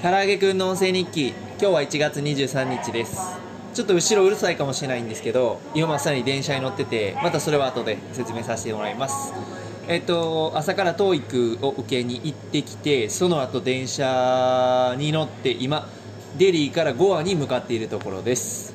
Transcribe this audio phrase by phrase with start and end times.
[0.00, 1.30] 唐揚げくんの音声日記。
[1.30, 3.18] 今日は1月23日です。
[3.74, 9.32] ちょっと後ろうるさいかもしれないんですけど今まさに電車に乗っててまたそれは後で説明させてもらいます。
[9.88, 15.88] えっと朝から TOEIC を受けに行ってきてその後電車に乗って今
[16.38, 18.72] デリーからゴアに向かっているところです。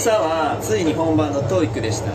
[0.00, 2.08] 朝はついに本番の TOEIC でした。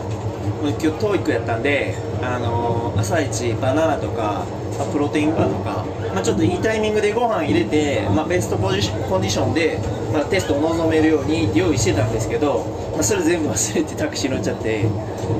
[0.60, 4.44] 今日 TOEIC やったんであの朝一バナナとか
[4.92, 9.78] プロテインバーとか、まあ、ちょっといいタイミングでご飯入れて、まあ、ベストポジシコンディションで、
[10.12, 14.82] まあ、テストを臨めるように用意してたんですけど、まあ、それ全部忘れてタクシー乗っちゃって、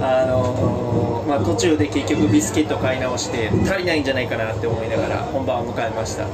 [0.00, 6.28] あのー、まあ、途中で結局ビスケット買い直して足りないんじゃないかなって思いながら本番を迎えました。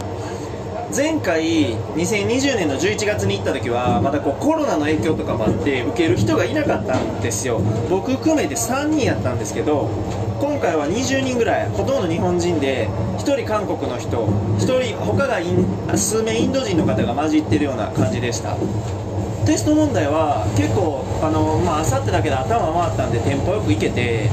[0.95, 7.61] 前回2020年の11月に行った時はまだこうコロナの影響とかもあって受ける人がいなかったんですよ。
[7.89, 9.89] 僕含めて3人やったんですけど
[10.39, 14.27] 今回は20人ぐらいほとんど日本人で1人韓国の人
[14.59, 15.41] 1人他が
[15.97, 18.57] 数名インド人の方が混じってるような感じでした。
[19.47, 24.29] テスト問題は結構あのまあ明後日だけで頭回ったんでテンポよくいけて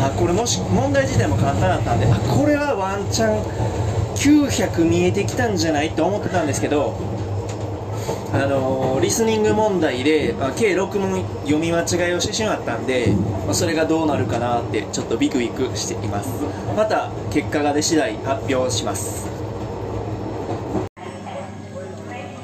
[0.00, 6.96] あこれもし問題自体も簡単だったんであこれはワンチャン900見えてきたんじゃないと思ってたんですけど
[8.32, 13.14] あのリスニング問題で、まあ、計6問読み間違いをしてしまったんで、
[13.46, 16.42] まあ、それがどうなるかなってちょっとビクビクしています。
[16.76, 19.28] また結果が出次第発表します。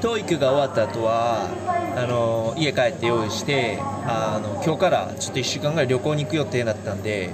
[0.00, 1.48] TOEIC が終わった後は
[1.96, 7.30] あの家帰って用意してあの今日からちょっと1週間ぐらい旅行に行く予定だったんで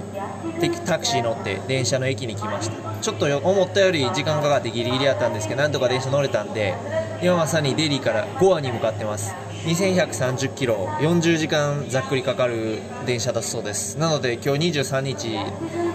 [0.85, 2.77] タクシー乗って電車の駅に来ました。
[3.01, 6.73] ちょっと思ったより時間かかってギリギリだったんですけどなんとか電車乗れたんで
[7.21, 9.33] 今まさにデリーからゴアに向かってます。
[9.65, 13.97] 2130キロ40時間ざっくりかかる電車だそうです。
[13.97, 15.37] なので今日23日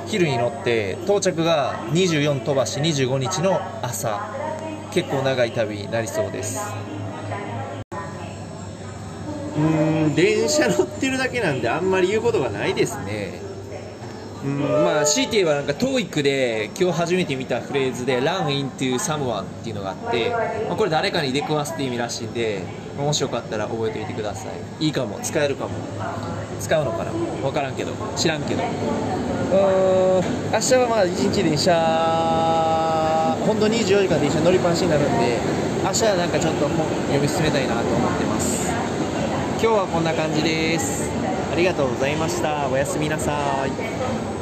[0.06, 4.20] 昼に乗って到着が24飛ばし25日の朝。
[4.92, 6.60] 結構長い旅になりそうです。
[9.56, 9.60] う
[10.10, 13.40] ん電車乗ってるだけなんであんまり言うことがないですね。
[14.44, 20.30] うんまあ強いて言えばなんか TOEIC で今日初めて見たフレーズで Run into someone っていうのがあって、
[20.68, 22.64] まあ、これ誰かに出くわすって意味らしいんで
[22.96, 24.48] もしよかったら覚えておいてくださ
[24.80, 24.86] い。
[24.86, 25.20] いいかも。
[25.22, 25.70] 使えるかも。
[26.60, 27.12] 使うのかな。
[27.12, 27.92] 分からんけど。
[28.16, 28.62] 知らんけど。
[28.62, 28.68] うん
[30.52, 31.72] 明日はまあ1日電車
[33.46, 35.38] 本当24時間電車乗りっぱなしになるんで
[35.84, 38.71] 明日はなんかちょっと本読み進めたいなと思ってます。
[39.62, 41.08] 今日はこんな感じです。
[41.52, 42.68] ありがとうございました。
[42.68, 44.41] おやすみなさい。